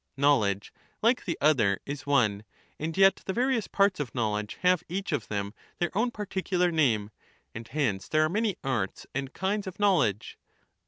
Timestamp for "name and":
6.71-7.67